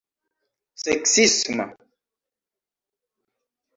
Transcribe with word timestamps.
seksisma 0.83 1.65